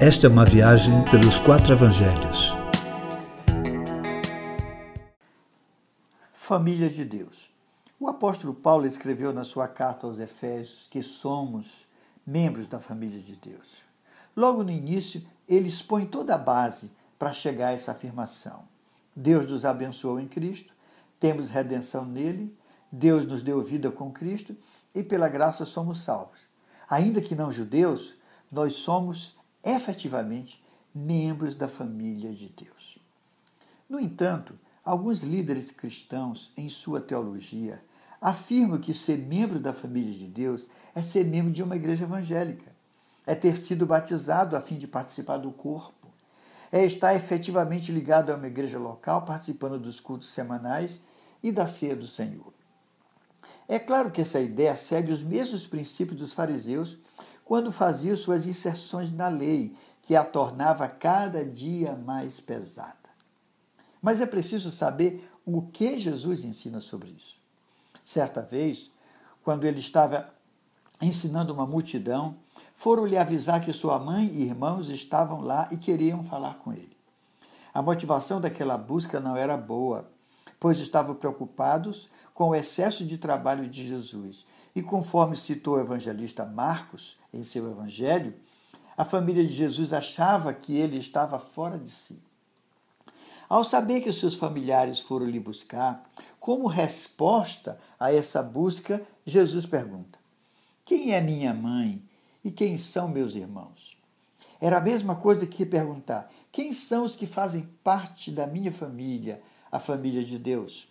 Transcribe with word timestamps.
Esta 0.00 0.28
é 0.28 0.30
uma 0.30 0.44
viagem 0.44 1.04
pelos 1.10 1.40
quatro 1.40 1.72
evangelhos. 1.72 2.54
Família 6.32 6.88
de 6.88 7.04
Deus. 7.04 7.50
O 7.98 8.06
apóstolo 8.06 8.54
Paulo 8.54 8.86
escreveu 8.86 9.32
na 9.32 9.42
sua 9.42 9.66
carta 9.66 10.06
aos 10.06 10.20
Efésios 10.20 10.86
que 10.88 11.02
somos 11.02 11.84
membros 12.24 12.68
da 12.68 12.78
família 12.78 13.18
de 13.18 13.34
Deus. 13.34 13.78
Logo 14.36 14.62
no 14.62 14.70
início, 14.70 15.20
ele 15.48 15.66
expõe 15.66 16.06
toda 16.06 16.36
a 16.36 16.38
base 16.38 16.92
para 17.18 17.32
chegar 17.32 17.70
a 17.70 17.72
essa 17.72 17.90
afirmação. 17.90 18.62
Deus 19.16 19.48
nos 19.48 19.64
abençoou 19.64 20.20
em 20.20 20.28
Cristo, 20.28 20.72
temos 21.18 21.50
redenção 21.50 22.04
nele, 22.04 22.56
Deus 22.92 23.24
nos 23.24 23.42
deu 23.42 23.60
vida 23.60 23.90
com 23.90 24.12
Cristo 24.12 24.56
e 24.94 25.02
pela 25.02 25.28
graça 25.28 25.64
somos 25.64 26.04
salvos. 26.04 26.38
Ainda 26.88 27.20
que 27.20 27.34
não 27.34 27.50
judeus, 27.50 28.14
nós 28.52 28.74
somos 28.74 29.37
efetivamente 29.64 30.62
membros 30.94 31.54
da 31.54 31.68
família 31.68 32.32
de 32.32 32.48
Deus. 32.48 32.98
No 33.88 33.98
entanto, 33.98 34.58
alguns 34.84 35.22
líderes 35.22 35.70
cristãos, 35.70 36.52
em 36.56 36.68
sua 36.68 37.00
teologia, 37.00 37.82
afirmam 38.20 38.78
que 38.78 38.92
ser 38.92 39.18
membro 39.18 39.58
da 39.58 39.72
família 39.72 40.12
de 40.12 40.26
Deus 40.26 40.68
é 40.94 41.02
ser 41.02 41.24
membro 41.24 41.52
de 41.52 41.62
uma 41.62 41.76
igreja 41.76 42.04
evangélica, 42.04 42.72
é 43.26 43.34
ter 43.34 43.56
sido 43.56 43.86
batizado 43.86 44.56
a 44.56 44.60
fim 44.60 44.76
de 44.76 44.88
participar 44.88 45.38
do 45.38 45.52
corpo, 45.52 46.08
é 46.70 46.84
estar 46.84 47.14
efetivamente 47.14 47.92
ligado 47.92 48.30
a 48.30 48.36
uma 48.36 48.46
igreja 48.46 48.78
local, 48.78 49.22
participando 49.22 49.78
dos 49.78 50.00
cultos 50.00 50.28
semanais 50.28 51.02
e 51.42 51.50
da 51.52 51.66
ceia 51.66 51.96
do 51.96 52.06
Senhor. 52.06 52.52
É 53.66 53.78
claro 53.78 54.10
que 54.10 54.20
essa 54.20 54.40
ideia 54.40 54.74
segue 54.74 55.12
os 55.12 55.22
mesmos 55.22 55.66
princípios 55.66 56.18
dos 56.18 56.32
fariseus 56.32 56.98
quando 57.48 57.72
fazia 57.72 58.14
suas 58.14 58.46
inserções 58.46 59.10
na 59.10 59.26
lei, 59.28 59.74
que 60.02 60.14
a 60.14 60.22
tornava 60.22 60.86
cada 60.86 61.42
dia 61.42 61.94
mais 61.96 62.40
pesada. 62.40 62.94
Mas 64.02 64.20
é 64.20 64.26
preciso 64.26 64.70
saber 64.70 65.26
o 65.46 65.62
que 65.62 65.96
Jesus 65.96 66.44
ensina 66.44 66.78
sobre 66.82 67.08
isso. 67.08 67.38
Certa 68.04 68.42
vez, 68.42 68.90
quando 69.42 69.64
ele 69.64 69.78
estava 69.78 70.28
ensinando 71.00 71.54
uma 71.54 71.66
multidão, 71.66 72.36
foram-lhe 72.74 73.16
avisar 73.16 73.64
que 73.64 73.72
sua 73.72 73.98
mãe 73.98 74.26
e 74.26 74.42
irmãos 74.42 74.90
estavam 74.90 75.40
lá 75.40 75.68
e 75.70 75.78
queriam 75.78 76.22
falar 76.22 76.58
com 76.58 76.70
ele. 76.70 76.98
A 77.72 77.80
motivação 77.80 78.42
daquela 78.42 78.76
busca 78.76 79.20
não 79.20 79.34
era 79.34 79.56
boa, 79.56 80.06
pois 80.60 80.80
estavam 80.80 81.14
preocupados 81.14 82.10
com 82.34 82.50
o 82.50 82.54
excesso 82.54 83.04
de 83.04 83.18
trabalho 83.18 83.68
de 83.68 83.86
Jesus. 83.86 84.44
E 84.74 84.82
conforme 84.82 85.34
citou 85.36 85.76
o 85.76 85.80
evangelista 85.80 86.44
Marcos 86.44 87.18
em 87.32 87.42
seu 87.42 87.70
evangelho, 87.70 88.34
a 88.96 89.04
família 89.04 89.44
de 89.44 89.52
Jesus 89.52 89.92
achava 89.92 90.52
que 90.52 90.76
ele 90.76 90.98
estava 90.98 91.38
fora 91.38 91.78
de 91.78 91.90
si. 91.90 92.22
Ao 93.48 93.64
saber 93.64 94.02
que 94.02 94.12
seus 94.12 94.34
familiares 94.34 95.00
foram 95.00 95.26
lhe 95.26 95.40
buscar, 95.40 96.04
como 96.38 96.66
resposta 96.66 97.80
a 97.98 98.12
essa 98.12 98.42
busca, 98.42 99.00
Jesus 99.24 99.64
pergunta: 99.66 100.18
Quem 100.84 101.14
é 101.14 101.20
minha 101.20 101.54
mãe 101.54 102.02
e 102.44 102.50
quem 102.50 102.76
são 102.76 103.08
meus 103.08 103.34
irmãos? 103.34 103.96
Era 104.60 104.78
a 104.78 104.82
mesma 104.82 105.16
coisa 105.16 105.46
que 105.46 105.64
perguntar: 105.64 106.30
Quem 106.52 106.72
são 106.72 107.04
os 107.04 107.16
que 107.16 107.26
fazem 107.26 107.68
parte 107.82 108.30
da 108.30 108.46
minha 108.46 108.72
família, 108.72 109.40
a 109.70 109.78
família 109.78 110.24
de 110.24 110.38
Deus? 110.38 110.88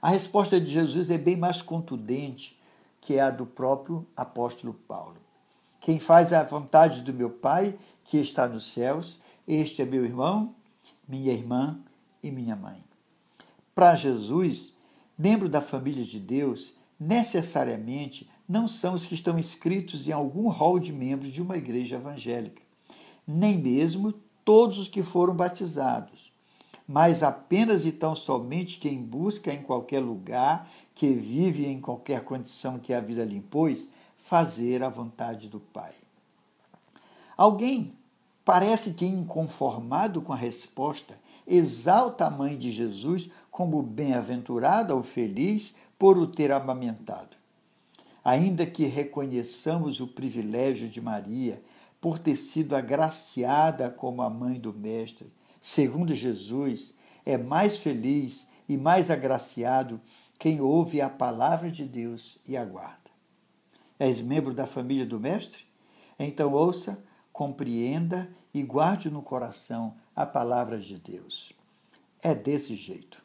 A 0.00 0.10
resposta 0.10 0.60
de 0.60 0.70
Jesus 0.70 1.10
é 1.10 1.18
bem 1.18 1.36
mais 1.36 1.62
contundente 1.62 2.60
que 3.00 3.18
a 3.18 3.30
do 3.30 3.46
próprio 3.46 4.06
apóstolo 4.16 4.74
Paulo. 4.74 5.16
Quem 5.80 5.98
faz 5.98 6.32
a 6.32 6.42
vontade 6.42 7.02
do 7.02 7.12
meu 7.12 7.30
Pai, 7.30 7.76
que 8.04 8.18
está 8.18 8.46
nos 8.48 8.64
céus, 8.64 9.20
este 9.46 9.82
é 9.82 9.84
meu 9.84 10.04
irmão, 10.04 10.54
minha 11.06 11.32
irmã 11.32 11.78
e 12.22 12.30
minha 12.30 12.54
mãe. 12.54 12.82
Para 13.74 13.94
Jesus, 13.94 14.72
membro 15.18 15.48
da 15.48 15.60
família 15.60 16.04
de 16.04 16.20
Deus, 16.20 16.72
necessariamente 16.98 18.30
não 18.48 18.68
são 18.68 18.94
os 18.94 19.06
que 19.06 19.14
estão 19.14 19.38
inscritos 19.38 20.06
em 20.06 20.12
algum 20.12 20.48
rol 20.48 20.78
de 20.78 20.92
membros 20.92 21.32
de 21.32 21.42
uma 21.42 21.56
igreja 21.56 21.96
evangélica, 21.96 22.62
nem 23.26 23.58
mesmo 23.58 24.12
todos 24.44 24.78
os 24.78 24.88
que 24.88 25.02
foram 25.02 25.34
batizados, 25.34 26.32
mas 26.86 27.22
apenas 27.22 27.86
e 27.86 27.92
tão 27.92 28.14
somente 28.14 28.78
quem 28.78 29.00
busca 29.02 29.52
em 29.52 29.62
qualquer 29.62 30.00
lugar, 30.00 30.70
que 30.94 31.12
vive 31.12 31.66
em 31.66 31.80
qualquer 31.80 32.22
condição 32.24 32.78
que 32.78 32.92
a 32.92 33.00
vida 33.00 33.24
lhe 33.24 33.36
impôs, 33.36 33.88
fazer 34.18 34.82
a 34.82 34.88
vontade 34.88 35.48
do 35.48 35.58
Pai. 35.58 35.92
Alguém 37.36 37.94
parece 38.44 38.94
que 38.94 39.06
inconformado 39.06 40.20
com 40.20 40.32
a 40.32 40.36
resposta, 40.36 41.18
exalta 41.46 42.26
a 42.26 42.30
mãe 42.30 42.56
de 42.56 42.70
Jesus 42.70 43.30
como 43.50 43.82
bem-aventurada 43.82 44.94
ou 44.94 45.02
feliz 45.02 45.74
por 45.98 46.18
o 46.18 46.26
ter 46.26 46.52
amamentado. 46.52 47.36
Ainda 48.24 48.64
que 48.64 48.84
reconheçamos 48.84 50.00
o 50.00 50.06
privilégio 50.06 50.88
de 50.88 51.00
Maria 51.00 51.62
por 52.00 52.18
ter 52.18 52.36
sido 52.36 52.74
agraciada 52.74 53.90
como 53.90 54.22
a 54.22 54.30
mãe 54.30 54.58
do 54.58 54.72
Mestre, 54.72 55.32
segundo 55.62 56.12
Jesus, 56.12 56.92
é 57.24 57.38
mais 57.38 57.78
feliz 57.78 58.48
e 58.68 58.76
mais 58.76 59.10
agraciado 59.10 60.00
quem 60.38 60.60
ouve 60.60 61.00
a 61.00 61.08
palavra 61.08 61.70
de 61.70 61.84
Deus 61.84 62.36
e 62.46 62.56
aguarda. 62.56 63.10
És 63.96 64.20
membro 64.20 64.52
da 64.52 64.66
família 64.66 65.06
do 65.06 65.20
Mestre? 65.20 65.64
Então 66.18 66.52
ouça, 66.52 66.98
compreenda 67.32 68.28
e 68.52 68.60
guarde 68.62 69.08
no 69.08 69.22
coração 69.22 69.94
a 70.16 70.26
palavra 70.26 70.80
de 70.80 70.98
Deus. 70.98 71.52
É 72.20 72.34
desse 72.34 72.74
jeito. 72.74 73.21